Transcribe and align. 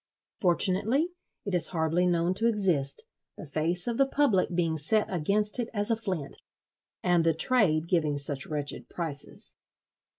Fortunately 0.39 1.09
it 1.45 1.53
is 1.53 1.67
hardly 1.67 2.07
known 2.07 2.33
to 2.33 2.47
exist: 2.47 3.03
the 3.37 3.45
face 3.45 3.85
of 3.85 3.99
the 3.99 4.07
public 4.07 4.49
being 4.51 4.75
set 4.75 5.05
against 5.13 5.59
it 5.59 5.69
as 5.75 5.91
a 5.91 5.95
flint—and 5.95 7.23
the 7.23 7.35
trade 7.35 7.87
giving 7.87 8.17
such 8.17 8.47
wretched 8.47 8.89
prices. 8.89 9.53